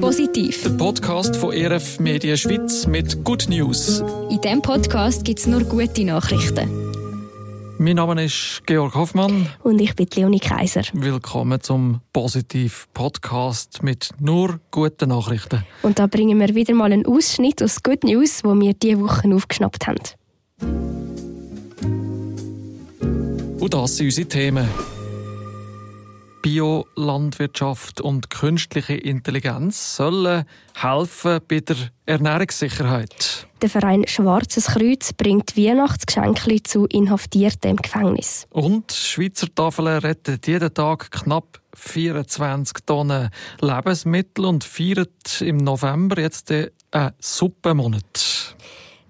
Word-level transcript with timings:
Positiv. 0.00 0.62
Der 0.62 0.70
Podcast 0.70 1.36
von 1.36 1.52
ERF 1.52 2.00
Media 2.00 2.36
Schweiz 2.36 2.86
mit 2.86 3.22
Good 3.22 3.46
News. 3.48 4.02
In 4.30 4.40
diesem 4.40 4.62
Podcast 4.62 5.24
gibt 5.24 5.40
es 5.40 5.46
nur 5.46 5.62
gute 5.64 6.04
Nachrichten. 6.04 6.70
Mein 7.78 7.96
Name 7.96 8.24
ist 8.24 8.62
Georg 8.64 8.94
Hoffmann. 8.94 9.46
Und 9.62 9.78
ich 9.80 9.94
bin 9.94 10.06
Leonie 10.14 10.40
Kaiser. 10.40 10.82
Willkommen 10.94 11.60
zum 11.60 12.00
Positiv 12.14 12.88
Podcast 12.94 13.82
mit 13.82 14.10
nur 14.18 14.58
guten 14.70 15.10
Nachrichten. 15.10 15.64
Und 15.82 15.98
da 15.98 16.06
bringen 16.06 16.40
wir 16.40 16.54
wieder 16.54 16.74
mal 16.74 16.90
einen 16.90 17.04
Ausschnitt 17.04 17.62
aus 17.62 17.82
Good 17.82 18.04
News, 18.04 18.42
wo 18.42 18.58
wir 18.58 18.72
diese 18.72 19.00
Woche 19.00 19.28
aufgeschnappt 19.34 19.86
haben. 19.86 20.00
Und 23.60 23.74
das 23.74 23.96
sind 23.96 24.06
unsere 24.06 24.28
Themen. 24.28 24.66
Biolandwirtschaft 26.48 28.00
und 28.00 28.30
künstliche 28.30 28.94
Intelligenz 28.94 29.96
sollen 29.96 30.46
helfen 30.74 31.40
bei 31.46 31.60
der 31.60 31.76
Ernährungssicherheit. 32.06 33.46
Der 33.60 33.68
Verein 33.68 34.06
Schwarzes 34.08 34.68
Kreuz 34.68 35.12
bringt 35.12 35.58
Weihnachtsgeschenke 35.58 36.62
zu 36.62 36.86
Inhaftierten 36.86 37.72
im 37.72 37.76
Gefängnis. 37.76 38.46
Und 38.48 38.92
Schweizer 38.92 39.54
Tafeln 39.54 39.98
retten 39.98 40.40
jeden 40.42 40.72
Tag 40.72 41.10
knapp 41.10 41.60
24 41.74 42.78
Tonnen 42.86 43.28
Lebensmittel 43.60 44.46
und 44.46 44.64
feiert 44.64 45.42
im 45.42 45.58
November 45.58 46.18
jetzt 46.18 46.50
einen 46.50 46.70
Suppenmonat. 47.18 48.56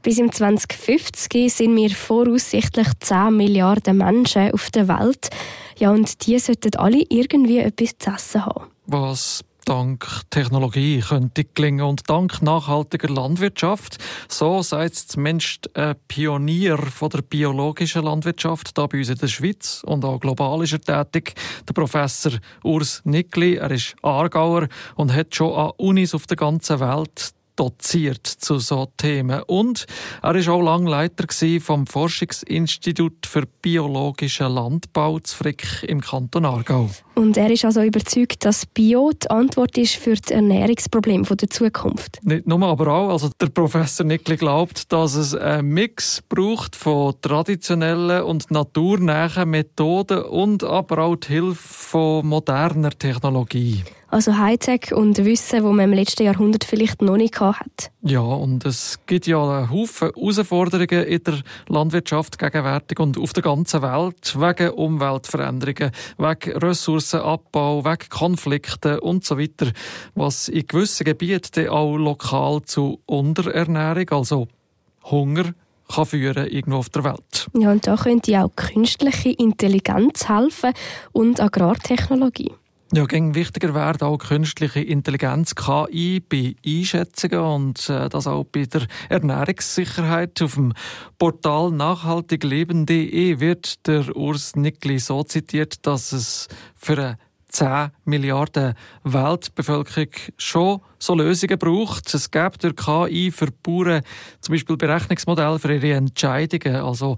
Bis 0.02 0.18
im 0.18 0.30
2050 0.30 1.52
sind 1.52 1.76
wir 1.76 1.90
voraussichtlich 1.90 2.88
10 3.00 3.36
Milliarden 3.36 3.98
Menschen 3.98 4.52
auf 4.52 4.70
der 4.70 4.88
Welt. 4.88 5.30
Ja, 5.78 5.90
und 5.90 6.26
die 6.26 6.38
sollten 6.38 6.76
alle 6.76 7.04
irgendwie 7.08 7.58
etwas 7.58 7.98
zu 7.98 8.10
essen 8.10 8.46
haben. 8.46 8.66
Was 8.86 9.44
dank 9.68 10.22
Technologie 10.30 11.00
könnte 11.06 11.44
gelingen 11.44 11.84
und 11.84 12.08
dank 12.08 12.40
nachhaltiger 12.40 13.08
Landwirtschaft. 13.08 13.98
So 14.26 14.62
sagt 14.62 14.94
es 14.94 15.08
zumindest 15.08 15.76
ein 15.76 15.94
Pionier 16.08 16.78
von 16.78 17.10
der 17.10 17.20
biologischen 17.20 18.02
Landwirtschaft 18.02 18.72
hier 18.74 18.88
bei 18.88 18.98
uns 18.98 19.10
in 19.10 19.18
der 19.18 19.28
Schweiz 19.28 19.82
und 19.84 20.06
auch 20.06 20.20
global 20.20 20.62
ist 20.62 20.72
er 20.72 20.80
tätig, 20.80 21.34
der 21.68 21.74
Professor 21.74 22.32
Urs 22.64 23.02
Nickli. 23.04 23.56
Er 23.56 23.70
ist 23.70 23.94
Aargauer 24.02 24.68
und 24.96 25.12
hat 25.12 25.34
schon 25.34 25.52
an 25.52 25.72
Unis 25.76 26.14
auf 26.14 26.26
der 26.26 26.38
ganzen 26.38 26.80
Welt 26.80 27.34
doziert 27.58 28.26
zu 28.26 28.58
so 28.58 28.88
Themen. 28.96 29.42
Und 29.46 29.86
er 30.22 30.34
ist 30.34 30.48
auch 30.48 30.62
lange 30.62 30.88
Leiter 30.88 31.26
vom 31.60 31.86
Forschungsinstitut 31.86 33.26
für 33.26 33.46
biologischen 33.62 34.52
Landbau 34.52 35.18
zu 35.18 35.36
Frick 35.36 35.84
im 35.86 36.00
Kanton 36.00 36.44
Aargau. 36.44 36.90
Und 37.14 37.36
er 37.36 37.50
ist 37.50 37.64
also 37.64 37.82
überzeugt, 37.82 38.44
dass 38.44 38.64
Bio 38.64 39.10
die 39.10 39.28
Antwort 39.28 39.76
ist 39.76 39.96
für 39.96 40.14
das 40.14 40.30
Ernährungsproblem 40.30 41.24
der 41.24 41.50
Zukunft. 41.50 42.20
Nicht 42.22 42.46
nur, 42.46 42.62
aber 42.62 42.88
auch. 42.88 43.10
Also 43.10 43.30
der 43.40 43.48
Professor 43.48 44.06
Nickli 44.06 44.36
glaubt, 44.36 44.92
dass 44.92 45.14
es 45.14 45.34
einen 45.34 45.68
Mix 45.68 46.22
braucht 46.28 46.76
von 46.76 47.14
traditionellen 47.20 48.22
und 48.22 48.50
naturnahen 48.52 49.50
Methoden 49.50 50.22
und 50.22 50.62
aber 50.62 50.98
auch 50.98 51.16
die 51.16 51.28
Hilfe 51.28 51.56
von 51.56 52.26
moderner 52.26 52.90
Technologie. 52.90 53.82
Also 54.10 54.38
Hightech 54.38 54.94
und 54.94 55.18
Wissen, 55.18 55.62
wo 55.64 55.72
man 55.72 55.86
im 55.86 55.92
letzten 55.92 56.22
Jahrhundert 56.22 56.64
vielleicht 56.64 57.02
noch 57.02 57.18
nicht 57.18 57.38
hat. 57.40 57.90
Ja, 58.00 58.20
und 58.20 58.64
es 58.64 58.98
gibt 59.06 59.26
ja 59.26 59.42
einen 59.42 59.70
Haufen 59.70 60.10
Herausforderungen 60.14 61.04
in 61.04 61.22
der 61.22 61.40
Landwirtschaft 61.68 62.38
gegenwärtig 62.38 62.98
und 63.00 63.18
auf 63.18 63.34
der 63.34 63.42
ganzen 63.42 63.82
Welt 63.82 64.34
wegen 64.40 64.70
Umweltveränderungen, 64.70 65.90
wegen 66.16 66.56
Ressourcenabbau, 66.56 67.84
wegen 67.84 68.08
Konflikten 68.08 68.98
und 69.00 69.26
so 69.26 69.38
weiter, 69.38 69.72
was 70.14 70.48
in 70.48 70.66
gewissen 70.66 71.04
Gebieten 71.04 71.68
auch 71.68 71.96
lokal 71.96 72.62
zu 72.62 73.00
Unterernährung, 73.04 74.08
also 74.10 74.48
Hunger 75.04 75.52
kann 75.88 76.06
führen 76.06 76.46
irgendwo 76.46 76.78
auf 76.78 76.88
der 76.90 77.04
Welt. 77.04 77.48
Ja, 77.54 77.72
und 77.72 77.86
da 77.86 77.96
könnte 77.96 78.42
auch 78.42 78.54
künstliche 78.56 79.30
Intelligenz 79.30 80.28
helfen 80.28 80.72
und 81.12 81.40
Agrartechnologie. 81.40 82.52
Ja, 82.90 83.04
gegen 83.04 83.34
wichtiger 83.34 83.74
wird 83.74 84.02
auch 84.02 84.16
künstliche 84.16 84.80
Intelligenz 84.80 85.54
KI 85.54 86.20
bei 86.20 86.56
Einschätzungen 86.66 87.38
und 87.38 87.90
äh, 87.90 88.08
das 88.08 88.26
auch 88.26 88.44
bei 88.44 88.64
der 88.64 88.86
Ernährungssicherheit. 89.10 90.40
Auf 90.40 90.54
dem 90.54 90.72
Portal 91.18 91.70
nachhaltigleben.de 91.70 93.40
wird 93.40 93.86
der 93.86 94.16
Urs 94.16 94.56
Nickli 94.56 94.98
so 95.00 95.22
zitiert, 95.22 95.86
dass 95.86 96.12
es 96.12 96.48
für 96.76 96.94
eine 96.94 97.18
10 97.50 97.90
Milliarden 98.06 98.72
Weltbevölkerung 99.04 100.08
schon 100.38 100.80
so 100.98 101.14
Lösungen 101.14 101.58
braucht. 101.58 102.14
Es 102.14 102.30
gibt 102.30 102.64
durch 102.64 102.76
KI 102.76 103.30
für 103.30 103.48
Bauern 103.62 104.00
zum 104.40 104.54
Beispiel 104.54 104.78
Berechnungsmodelle 104.78 105.58
für 105.58 105.74
ihre 105.74 105.92
Entscheidungen, 105.92 106.76
also 106.76 107.16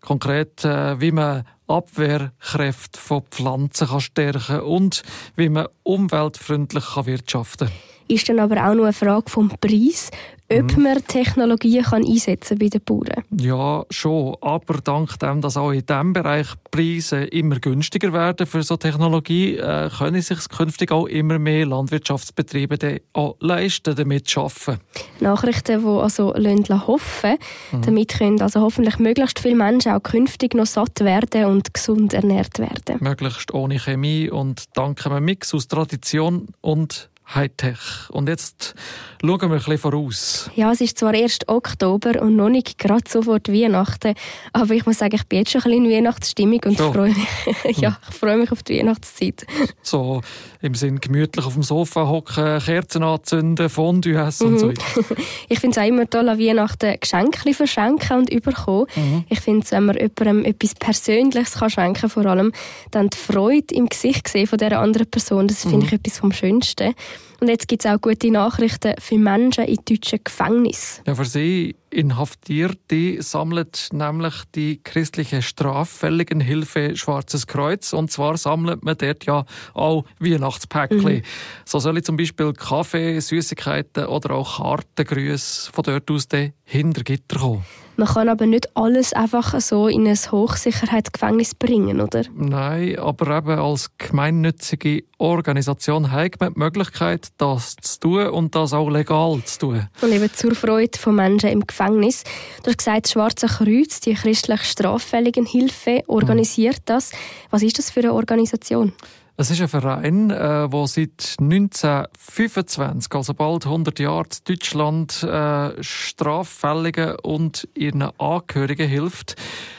konkret, 0.00 0.64
äh, 0.64 0.98
wie 0.98 1.12
man 1.12 1.44
Abwehrkräfte 1.70 2.98
von 2.98 3.22
Pflanzen 3.30 3.88
kann 3.88 4.00
stärken 4.00 4.60
und 4.60 5.02
wie 5.36 5.48
man 5.48 5.68
umweltfreundlich 5.84 6.84
kann 6.94 7.06
wirtschaften 7.06 7.68
kann. 7.68 7.76
Ist 8.08 8.28
dann 8.28 8.40
aber 8.40 8.68
auch 8.68 8.74
noch 8.74 8.84
eine 8.84 8.92
Frage 8.92 9.30
vom 9.30 9.50
Preis, 9.60 10.10
ob 10.52 10.76
mhm. 10.76 10.82
man 10.82 11.04
Technologien 11.06 11.84
kann 11.84 12.04
einsetzen 12.04 12.58
bei 12.58 12.68
den 12.68 12.80
Bauern? 12.82 13.24
Ja, 13.38 13.84
schon. 13.90 14.36
Aber 14.40 14.78
dank 14.82 15.18
dem, 15.18 15.40
dass 15.40 15.56
auch 15.56 15.70
in 15.70 15.86
diesem 15.86 16.12
Bereich 16.12 16.48
Preise 16.70 17.24
immer 17.24 17.60
günstiger 17.60 18.12
werden 18.12 18.46
für 18.46 18.62
so 18.62 18.76
Technologie, 18.76 19.56
äh, 19.56 19.88
können 19.96 20.22
sich 20.22 20.48
künftig 20.48 20.92
auch 20.92 21.06
immer 21.06 21.38
mehr 21.38 21.66
Landwirtschaftsbetriebe 21.66 23.00
auch 23.12 23.36
leisten, 23.40 23.94
damit 23.94 24.36
arbeiten. 24.36 24.80
Nachrichten, 25.20 25.80
die 25.80 25.86
also 25.86 26.34
hoffen 26.34 27.36
mhm. 27.72 27.82
damit 27.82 28.18
können 28.18 28.40
also 28.40 28.60
hoffentlich 28.60 28.98
möglichst 28.98 29.40
viele 29.40 29.56
Menschen 29.56 29.92
auch 29.92 30.02
künftig 30.02 30.54
noch 30.54 30.66
satt 30.66 31.00
werden 31.00 31.44
und 31.46 31.74
gesund 31.74 32.14
ernährt 32.14 32.58
werden. 32.58 32.98
Möglichst 33.00 33.52
ohne 33.52 33.78
Chemie 33.78 34.30
und 34.30 34.64
dank 34.74 35.04
einem 35.06 35.24
Mix 35.24 35.54
aus 35.54 35.68
Tradition 35.68 36.48
und 36.60 37.09
Hightech. 37.34 38.10
Und 38.10 38.28
jetzt 38.28 38.74
schauen 39.20 39.40
wir 39.40 39.48
ein 39.50 39.56
bisschen 39.56 39.78
voraus. 39.78 40.50
Ja, 40.54 40.72
es 40.72 40.80
ist 40.80 40.98
zwar 40.98 41.14
erst 41.14 41.48
Oktober 41.48 42.20
und 42.22 42.36
noch 42.36 42.48
nicht 42.48 42.78
gerade 42.78 43.04
sofort 43.08 43.48
Weihnachten, 43.48 44.14
aber 44.52 44.74
ich 44.74 44.86
muss 44.86 44.98
sagen, 44.98 45.14
ich 45.14 45.26
bin 45.26 45.40
jetzt 45.40 45.52
schon 45.52 45.62
ein 45.62 45.70
bisschen 45.70 45.84
in 45.84 45.92
Weihnachtsstimmung 45.92 46.60
und 46.64 46.78
so. 46.78 46.92
freue 46.92 47.14
mich, 47.14 47.76
ja, 47.78 47.98
ich 48.08 48.16
freue 48.16 48.36
mich 48.38 48.50
auf 48.50 48.62
die 48.62 48.78
Weihnachtszeit. 48.78 49.46
So 49.82 50.22
im 50.62 50.74
Sinn 50.74 51.00
gemütlich 51.00 51.44
auf 51.44 51.54
dem 51.54 51.62
Sofa 51.62 52.08
hocken, 52.08 52.60
Kerzen 52.60 53.02
anzünden, 53.02 53.68
Fondue 53.68 54.16
essen 54.16 54.48
mhm. 54.48 54.52
und 54.54 54.58
so 54.58 54.66
mhm. 54.68 55.16
Ich 55.48 55.60
finde 55.60 55.78
es 55.78 55.82
auch 55.82 55.88
immer 55.88 56.08
toll, 56.08 56.28
an 56.28 56.38
Weihnachten 56.38 56.98
Geschenke 56.98 57.54
verschenken 57.54 58.18
und 58.18 58.30
überkommen. 58.30 58.86
Mhm. 58.96 59.24
Ich 59.28 59.40
finde 59.40 59.64
es, 59.64 59.72
wenn 59.72 59.84
man 59.84 59.96
jemandem 59.96 60.44
etwas 60.44 60.74
Persönliches 60.74 61.54
kann 61.54 61.70
schenken 61.70 62.08
vor 62.08 62.26
allem, 62.26 62.52
dann 62.90 63.10
die 63.10 63.18
Freude 63.18 63.74
im 63.74 63.88
Gesicht 63.88 64.28
sehen 64.28 64.46
von 64.46 64.58
dieser 64.58 64.80
anderen 64.80 65.08
Person, 65.08 65.46
das 65.46 65.62
finde 65.62 65.78
mhm. 65.78 65.84
ich 65.84 65.92
etwas 65.92 66.18
vom 66.18 66.32
Schönsten. 66.32 66.94
Und 67.40 67.48
jetzt 67.48 67.68
gibt 67.68 67.84
es 67.84 67.90
auch 67.90 68.00
gute 68.00 68.30
Nachrichten 68.30 68.94
für 68.98 69.18
Menschen 69.18 69.64
in 69.64 69.78
deutschen 69.88 70.20
Gefängnissen. 70.22 71.02
Ja, 71.06 71.14
für 71.14 71.24
sie 71.24 71.74
Inhaftierte 71.90 73.20
sammelt 73.22 73.88
nämlich 73.92 74.34
die 74.54 74.82
christliche 74.82 75.42
Straffälligenhilfe 75.42 76.96
Schwarzes 76.96 77.46
Kreuz. 77.46 77.92
Und 77.92 78.12
zwar 78.12 78.36
sammelt 78.36 78.84
man 78.84 78.96
dort 78.96 79.24
ja 79.24 79.44
auch 79.74 80.04
Weihnachtspäckchen. 80.20 81.16
Mhm. 81.16 81.22
So 81.64 81.78
soll 81.78 81.98
ich 81.98 82.04
zum 82.04 82.16
Beispiel 82.16 82.52
Kaffee, 82.52 83.18
Süßigkeiten 83.18 84.06
oder 84.06 84.34
auch 84.34 84.58
Kartengrüße 84.58 85.72
von 85.72 85.82
dort 85.82 86.10
aus 86.10 86.28
hinter 86.64 87.02
Gitter 87.02 87.38
kommen. 87.38 87.64
Man 88.00 88.08
kann 88.08 88.30
aber 88.30 88.46
nicht 88.46 88.74
alles 88.78 89.12
einfach 89.12 89.60
so 89.60 89.86
in 89.86 90.08
ein 90.08 90.16
Hochsicherheitsgefängnis 90.16 91.54
bringen, 91.54 92.00
oder? 92.00 92.22
Nein, 92.34 92.98
aber 92.98 93.36
eben 93.36 93.58
als 93.58 93.90
gemeinnützige 93.98 95.02
Organisation 95.18 96.10
hat 96.10 96.40
man 96.40 96.54
die 96.54 96.60
Möglichkeit, 96.60 97.28
das 97.36 97.76
zu 97.76 98.00
tun 98.00 98.26
und 98.28 98.54
das 98.54 98.72
auch 98.72 98.88
legal 98.88 99.42
zu 99.44 99.58
tun. 99.58 99.88
Und 100.00 100.12
eben 100.12 100.32
zur 100.32 100.54
Freude 100.54 100.98
von 100.98 101.14
Menschen 101.14 101.50
im 101.50 101.66
Gefängnis. 101.66 102.24
Du 102.62 102.68
hast 102.70 102.78
gesagt, 102.78 103.04
das 103.04 103.12
Schwarze 103.12 103.48
Kreuz, 103.48 104.00
die 104.00 104.14
christliche 104.14 104.64
Straffälligenhilfe, 104.64 106.02
organisiert 106.06 106.80
das. 106.86 107.12
Was 107.50 107.62
ist 107.62 107.78
das 107.78 107.90
für 107.90 108.00
eine 108.00 108.14
Organisation? 108.14 108.94
Es 109.40 109.50
ist 109.50 109.62
ein 109.62 109.68
Verein, 109.68 110.28
der 110.28 110.68
äh, 110.70 110.86
seit 110.86 111.36
1925, 111.40 113.14
also 113.14 113.32
bald 113.32 113.64
100 113.64 113.98
Jahre, 113.98 114.26
Deutschland 114.44 115.22
äh, 115.22 115.82
Straffälligen 115.82 117.14
und 117.22 117.66
ihren 117.74 118.02
Angehörigen 118.18 118.86
hilft. 118.86 119.36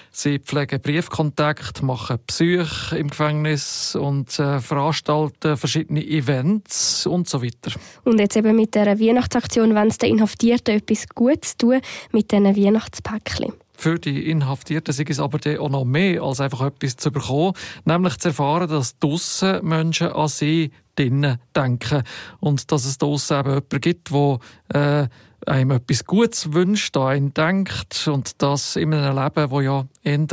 Sie 0.10 0.40
pflegen 0.40 0.82
Briefkontakt, 0.82 1.84
machen 1.84 2.18
Besuche 2.26 2.98
im 2.98 3.12
Gefängnis 3.12 3.96
und 3.96 4.40
äh, 4.40 4.60
veranstalten 4.62 5.56
verschiedene 5.56 6.04
Events 6.08 7.06
und 7.06 7.30
so 7.30 7.44
weiter. 7.44 7.72
Und 8.04 8.20
jetzt 8.20 8.36
eben 8.36 8.56
mit 8.56 8.74
dieser 8.74 9.00
Weihnachtsaktion, 9.00 9.76
wenn 9.76 9.90
es 9.90 10.00
den 10.00 10.14
Inhaftierten 10.14 10.78
etwas 10.78 11.08
Gutes 11.08 11.56
tun, 11.56 11.82
mit 12.12 12.32
diesen 12.32 12.58
Weihnachtspäckchen. 12.58 13.54
Für 13.82 13.98
die 13.98 14.30
Inhaftierten 14.30 14.94
sei 14.94 15.06
es 15.08 15.20
aber 15.20 15.40
auch 15.60 15.70
noch 15.70 15.86
mehr 15.86 16.22
als 16.22 16.40
einfach 16.40 16.62
etwas 16.62 16.98
zu 16.98 17.12
bekommen, 17.12 17.54
nämlich 17.84 18.18
zu 18.20 18.28
erfahren, 18.28 18.70
dass 18.70 19.00
draussen 19.00 19.66
Menschen 19.66 20.10
an 20.10 20.28
sie 20.28 20.72
drinnen 20.96 21.40
denken. 21.56 22.04
Und 22.40 22.72
dass 22.72 22.86
es 22.86 23.00
draussen 23.00 23.40
eben 23.40 23.50
jemanden 23.50 23.82
gibt, 23.82 24.12
der 24.12 24.40
äh, 24.74 25.08
einem 25.50 25.72
etwas 25.72 26.06
Gutes 26.06 26.54
wünscht, 26.54 26.96
an 26.96 27.08
einen 27.08 27.34
denkt. 27.34 28.08
Und 28.08 28.40
das 28.44 28.76
in 28.76 28.94
einem 28.94 29.18
Leben, 29.18 29.50
wo 29.50 29.62
ja 29.62 29.86
eher 30.04 30.28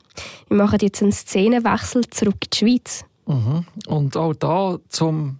Wir 0.48 0.56
machen 0.56 0.78
jetzt 0.82 1.02
einen 1.02 1.12
Szenenwechsel 1.12 2.08
zurück 2.10 2.36
in 2.44 2.50
die 2.52 2.58
Schweiz. 2.58 3.04
Mhm. 3.26 3.64
Und 3.86 4.16
auch 4.16 4.34
da 4.34 4.78
zum 4.88 5.38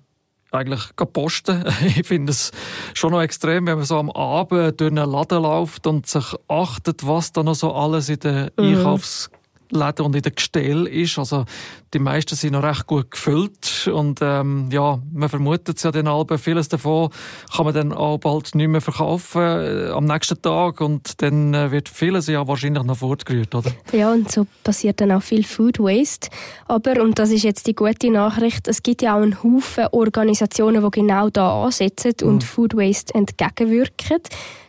eigentlich 0.55 0.83
posten. 1.13 1.65
Ich 1.85 2.07
finde 2.07 2.33
es 2.33 2.53
schon 2.95 3.13
noch 3.13 3.21
extrem, 3.21 3.67
wenn 3.67 3.77
man 3.77 3.85
so 3.85 3.99
am 3.99 4.11
Abend 4.11 4.81
durch 4.81 4.91
einen 4.91 5.11
Laden 5.11 5.43
läuft 5.43 5.87
und 5.87 6.07
sich 6.07 6.35
achtet, 6.49 7.07
was 7.07 7.33
da 7.33 7.43
noch 7.43 7.55
so 7.55 7.73
alles 7.73 8.09
in 8.09 8.21
den 8.21 8.51
mhm. 8.57 8.65
Einkaufs 8.65 9.31
Läden 9.71 10.07
und 10.07 10.17
in 10.17 10.23
den 10.23 10.35
Gestell 10.35 10.87
ist. 10.87 11.19
Also 11.19 11.45
die 11.93 11.99
meisten 11.99 12.37
sind 12.37 12.53
noch 12.53 12.63
recht 12.63 12.87
gut 12.87 13.11
gefüllt 13.11 13.74
und 13.89 14.21
ähm, 14.23 14.69
ja, 14.71 14.99
man 15.13 15.29
vermutet 15.29 15.83
ja 15.83 15.91
den 15.91 16.09
Alben, 16.09 16.39
vieles 16.39 16.69
davon 16.69 17.11
kann 17.55 17.65
man 17.65 17.75
dann 17.75 17.93
auch 17.93 18.19
bald 18.19 18.55
nicht 18.55 18.69
mehr 18.69 18.81
verkaufen 18.81 19.43
äh, 19.43 19.91
am 19.91 20.05
nächsten 20.05 20.41
Tag 20.41 20.81
und 20.81 21.23
dann 21.23 21.55
äh, 21.55 21.71
wird 21.71 21.89
vieles 21.89 22.27
ja 22.27 22.47
wahrscheinlich 22.47 22.83
noch 22.83 22.97
fortgerührt, 22.97 23.55
oder? 23.55 23.71
Ja, 23.93 24.13
und 24.13 24.31
so 24.31 24.47
passiert 24.63 25.01
dann 25.01 25.13
auch 25.13 25.23
viel 25.23 25.45
Food 25.45 25.79
Waste. 25.79 26.29
Aber, 26.67 27.03
und 27.03 27.19
das 27.19 27.31
ist 27.31 27.45
jetzt 27.45 27.67
die 27.67 27.75
gute 27.75 28.11
Nachricht, 28.11 28.69
es 28.69 28.83
gibt 28.83 29.03
ja 29.03 29.17
auch 29.17 29.23
einen 29.23 29.43
Haufen 29.43 29.87
Organisationen, 29.93 30.83
die 30.83 30.91
genau 30.91 31.31
da 31.31 31.65
ansetzen 31.65 32.15
und 32.23 32.37
mhm. 32.37 32.41
Food 32.41 32.77
Waste 32.77 33.15
entgegenwirken. 33.15 34.21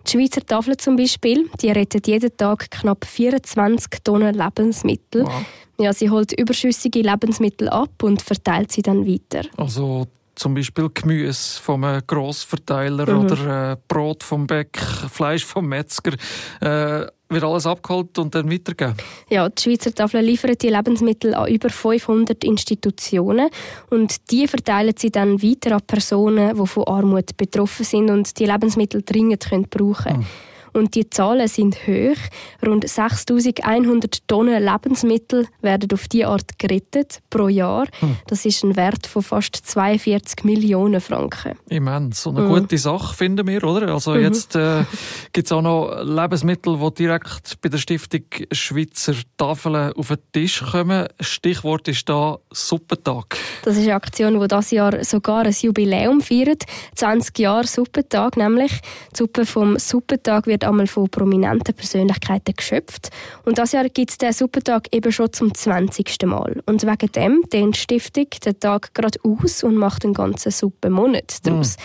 Die 0.08 0.12
Schweizer 0.12 0.46
Tafel 0.46 0.78
zum 0.78 0.98
Beispiel, 0.98 1.50
die 1.62 1.72
rettet 1.72 2.08
jeden 2.08 2.36
Tag 2.38 2.70
knapp 2.70 3.06
24 3.06 4.04
Tonnen 4.04 4.36
Lebensmittel. 4.36 5.24
Wow. 5.24 5.46
Ja, 5.78 5.94
sie 5.94 6.10
holt 6.10 6.32
überschüssige 6.38 7.02
Lebensmittel 7.02 7.70
ab 7.70 8.02
und 8.04 8.22
verteilt 8.22 8.72
sie 8.72 8.82
dann 8.82 9.06
weiter. 9.06 9.42
Also 9.58 10.08
zum 10.36 10.54
Beispiel 10.54 10.90
Gemüse 10.94 11.62
vom 11.62 11.86
Grossverteiler 12.06 13.10
mhm. 13.12 13.20
oder 13.20 13.72
äh, 13.72 13.78
Brot 13.88 14.24
vom 14.24 14.48
Bäck, 14.48 14.78
Fleisch 14.78 15.46
vom 15.46 15.68
Metzger. 15.68 16.14
Äh, 16.62 17.08
wird 17.28 17.44
alles 17.44 17.66
abgeholt 17.66 18.18
und 18.20 18.36
dann 18.36 18.52
weitergegeben? 18.52 18.98
Ja, 19.30 19.50
die 19.50 19.62
Schweizer 19.62 19.94
Tafel 19.94 20.22
liefert 20.22 20.62
die 20.62 20.70
Lebensmittel 20.70 21.34
an 21.34 21.48
über 21.48 21.70
500 21.70 22.44
Institutionen 22.44 23.50
und 23.90 24.30
die 24.30 24.48
verteilen 24.48 24.94
sie 24.96 25.10
dann 25.10 25.42
weiter 25.42 25.76
an 25.76 25.82
Personen, 25.88 26.56
die 26.56 26.68
von 26.68 26.84
Armut 26.84 27.36
betroffen 27.36 27.84
sind 27.84 28.12
und 28.12 28.38
die 28.38 28.46
Lebensmittel 28.46 29.02
dringend 29.02 29.50
können 29.50 29.68
brauchen 29.68 30.04
können. 30.04 30.20
Mhm. 30.20 30.55
Und 30.76 30.94
die 30.94 31.10
Zahlen 31.10 31.48
sind 31.48 31.88
hoch. 31.88 32.18
Rund 32.66 32.88
6100 32.88 34.28
Tonnen 34.28 34.62
Lebensmittel 34.62 35.48
werden 35.62 35.90
auf 35.94 36.10
diese 36.10 36.28
Art 36.28 36.60
gerettet 36.60 37.22
pro 37.30 37.48
Jahr. 37.48 37.88
Hm. 38.02 38.18
Das 38.28 38.46
ist 38.46 38.62
ein 38.62 38.76
Wert 38.76 39.08
von 39.08 39.24
fast 39.24 39.56
42 39.56 40.44
Millionen 40.44 41.00
Franken. 41.00 41.54
Immens. 41.70 42.24
So 42.24 42.32
eine 42.32 42.42
mhm. 42.42 42.50
gute 42.50 42.78
Sache, 42.78 43.16
finden 43.16 43.48
wir, 43.48 43.64
oder? 43.64 43.94
Also 43.94 44.16
mhm. 44.16 44.24
jetzt 44.24 44.58
äh, 44.58 44.84
gibt 45.32 45.48
es 45.48 45.52
auch 45.54 45.62
noch 45.62 46.04
Lebensmittel, 46.04 46.78
die 46.78 46.94
direkt 46.96 47.62
bei 47.62 47.70
der 47.70 47.78
Stiftung 47.78 48.24
Schweizer 48.52 49.14
Tafeln 49.38 49.94
auf 49.94 50.10
den 50.10 50.18
Tisch 50.34 50.62
kommen. 50.62 51.08
Stichwort 51.22 51.88
ist 51.88 52.10
da 52.10 52.38
Suppentag. 52.52 53.38
Das 53.64 53.78
ist 53.78 53.84
eine 53.84 53.96
Aktion, 53.96 54.42
die 54.42 54.48
dieses 54.48 54.72
Jahr 54.72 55.04
sogar 55.06 55.46
ein 55.46 55.56
Jubiläum 55.58 56.20
feiert. 56.20 56.64
20 56.96 57.40
Jahre 57.40 57.66
Suppentag 57.66 58.36
nämlich. 58.36 58.74
Die 59.14 59.18
Suppe 59.20 59.46
vom 59.46 59.80
Suppentag 59.80 60.48
wird 60.48 60.65
einmal 60.66 60.88
von 60.88 61.10
prominenten 61.10 61.74
Persönlichkeiten 61.74 62.54
geschöpft. 62.56 63.10
Und 63.44 63.58
das 63.58 63.72
Jahr 63.72 63.88
gibt 63.90 64.12
es 64.12 64.18
den 64.18 64.34
Suppentag 64.34 64.88
eben 64.92 65.12
schon 65.12 65.32
zum 65.32 65.54
20. 65.54 66.24
Mal. 66.26 66.62
Und 66.66 66.84
wegen 66.84 67.12
dem 67.12 67.44
dehnt 67.52 67.76
die 67.76 67.80
Stiftung 67.80 68.28
den 68.44 68.60
Tag 68.60 68.94
gerade 68.94 69.20
aus 69.24 69.64
und 69.64 69.76
macht 69.76 70.04
einen 70.04 70.14
ganzen 70.14 70.52
Suppenmonat 70.52 71.46
daraus. 71.46 71.78
Mm. 71.78 71.80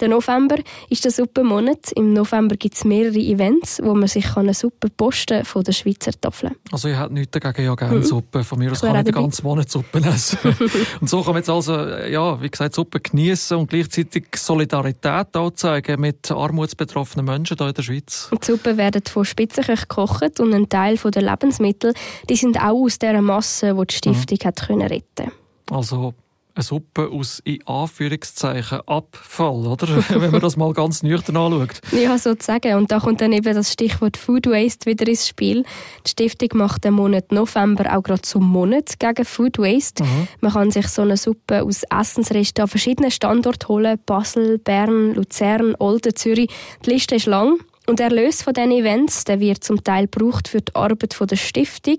Der 0.00 0.08
November 0.08 0.56
ist 0.90 1.04
der 1.04 1.10
Suppenmonat. 1.10 1.92
Im 1.92 2.12
November 2.12 2.56
gibt 2.56 2.74
es 2.74 2.84
mehrere 2.84 3.18
Events, 3.18 3.80
wo 3.82 3.94
man 3.94 4.08
sich 4.08 4.36
eine 4.36 4.54
Suppe 4.54 4.88
posten 4.90 5.44
von 5.44 5.64
der 5.64 5.72
Schweizer 5.72 6.12
Tafel. 6.12 6.52
Also 6.70 6.88
ich 6.88 6.98
hätte 6.98 7.14
nichts 7.14 7.30
dagegen, 7.30 7.66
ja 7.66 7.74
gerne 7.74 7.96
mhm. 7.96 8.02
Suppe. 8.02 8.44
Von 8.44 8.58
mir 8.58 8.72
aus 8.72 8.80
kann 8.80 8.96
ich 8.96 9.04
den 9.04 9.14
ganzen 9.14 9.44
Monat 9.44 9.70
Suppe 9.70 9.98
essen. 10.00 10.38
und 11.00 11.08
so 11.08 11.18
kann 11.22 11.32
man 11.32 11.36
jetzt 11.36 11.50
also, 11.50 11.74
ja, 11.74 12.40
wie 12.40 12.50
gesagt, 12.50 12.74
Suppe 12.74 13.00
genießen 13.00 13.56
und 13.56 13.70
gleichzeitig 13.70 14.26
Solidarität 14.36 15.36
auch 15.36 15.50
zeigen 15.52 16.00
mit 16.00 16.30
armutsbetroffenen 16.30 17.24
Menschen 17.24 17.56
hier 17.56 17.68
in 17.68 17.74
der 17.74 17.82
Schweiz. 17.82 18.30
Die 18.32 18.46
Suppe 18.46 18.76
werden 18.76 19.02
von 19.08 19.24
Spitzenköchen 19.24 19.88
gekocht 19.88 20.40
und 20.40 20.52
ein 20.52 20.68
Teil 20.68 20.96
der 20.96 21.22
Lebensmittel, 21.22 21.94
die 22.28 22.36
sind 22.36 22.58
auch 22.58 22.84
aus 22.84 22.98
dieser 22.98 23.22
Masse, 23.22 23.74
die 23.74 23.86
die 23.86 23.94
Stiftung 23.94 24.38
mhm. 24.42 24.46
hat 24.46 24.66
können 24.66 24.82
retten 24.82 25.32
Also 25.70 26.14
eine 26.56 26.62
Suppe 26.62 27.10
aus 27.10 27.40
in 27.44 27.58
Anführungszeichen 27.66 28.80
Abfall, 28.86 29.66
oder? 29.66 29.88
Wenn 30.08 30.30
man 30.30 30.40
das 30.40 30.56
mal 30.56 30.72
ganz 30.72 31.02
nüchtern 31.02 31.36
anschaut. 31.36 31.80
Ja, 31.92 32.16
sozusagen. 32.16 32.74
Und 32.76 32.90
da 32.90 32.98
kommt 32.98 33.20
dann 33.20 33.32
eben 33.32 33.54
das 33.54 33.72
Stichwort 33.72 34.16
Food 34.16 34.46
Waste 34.46 34.86
wieder 34.86 35.06
ins 35.06 35.28
Spiel. 35.28 35.64
Die 36.06 36.10
Stiftung 36.10 36.48
macht 36.54 36.84
den 36.84 36.94
Monat 36.94 37.30
November 37.30 37.94
auch 37.96 38.02
gerade 38.02 38.22
zum 38.22 38.44
Monat 38.50 38.98
gegen 38.98 39.24
Food 39.24 39.58
Waste. 39.58 40.02
Mhm. 40.02 40.28
Man 40.40 40.52
kann 40.52 40.70
sich 40.70 40.88
so 40.88 41.02
eine 41.02 41.18
Suppe 41.18 41.62
aus 41.62 41.82
Essensresten 41.90 42.62
an 42.62 42.68
verschiedenen 42.68 43.10
Standorten 43.10 43.68
holen. 43.68 43.98
Basel, 44.06 44.58
Bern, 44.58 45.14
Luzern, 45.14 45.74
Olden, 45.78 46.16
Zürich. 46.16 46.50
Die 46.84 46.90
Liste 46.90 47.16
ist 47.16 47.26
lang. 47.26 47.58
Und 47.86 48.00
der 48.00 48.06
Erlös 48.06 48.42
von 48.42 48.52
diesen 48.52 48.72
Events 48.72 49.24
der 49.24 49.38
wird 49.38 49.62
zum 49.62 49.82
Teil 49.82 50.08
gebraucht 50.08 50.48
für 50.48 50.60
die 50.60 50.74
Arbeit 50.74 51.16
der 51.18 51.36
Stiftung, 51.36 51.98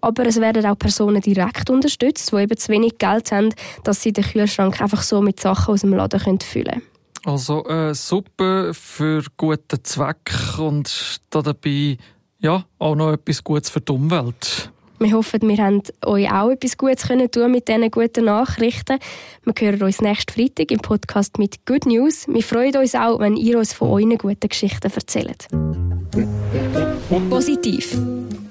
aber 0.00 0.26
es 0.26 0.40
werden 0.40 0.64
auch 0.64 0.78
Personen 0.78 1.20
direkt 1.20 1.68
unterstützt, 1.68 2.32
die 2.32 2.36
eben 2.36 2.56
zu 2.56 2.72
wenig 2.72 2.98
Geld 2.98 3.30
haben, 3.32 3.54
dass 3.84 4.02
sie 4.02 4.12
den 4.12 4.24
Kühlschrank 4.24 4.80
einfach 4.80 5.02
so 5.02 5.20
mit 5.20 5.38
Sachen 5.38 5.74
aus 5.74 5.82
dem 5.82 5.92
Laden 5.92 6.40
füllen 6.40 6.64
können. 6.64 6.82
Also 7.26 7.64
eine 7.64 7.94
Suppe 7.94 8.72
für 8.72 9.24
guten 9.36 9.82
Zweck 9.82 10.32
und 10.58 11.20
dabei 11.30 11.98
ja, 12.38 12.64
auch 12.78 12.94
noch 12.94 13.12
etwas 13.12 13.42
Gutes 13.42 13.70
für 13.70 13.80
die 13.80 13.92
Umwelt. 13.92 14.70
Wir 14.98 15.12
hoffen, 15.12 15.42
wir 15.42 15.58
haben 15.58 15.82
euch 16.04 16.32
auch 16.32 16.50
etwas 16.50 16.76
Gutes 16.78 17.06
können 17.06 17.30
tun 17.30 17.52
mit 17.52 17.68
diesen 17.68 17.90
guten 17.90 18.24
Nachrichten. 18.24 18.98
Wir 19.44 19.52
hören 19.58 19.82
uns 19.82 20.00
nächsten 20.00 20.32
Freitag 20.32 20.70
im 20.70 20.80
Podcast 20.80 21.38
mit 21.38 21.66
Good 21.66 21.84
News. 21.86 22.26
Wir 22.28 22.42
freuen 22.42 22.74
uns 22.76 22.94
auch, 22.94 23.20
wenn 23.20 23.36
ihr 23.36 23.58
uns 23.58 23.74
von 23.74 23.90
euren 23.90 24.16
guten 24.16 24.48
Geschichten 24.48 24.90
erzählt. 24.92 25.48
Positiv. 27.28 27.94